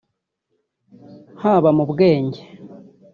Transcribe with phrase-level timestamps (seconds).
[1.41, 2.41] haba mu bwenge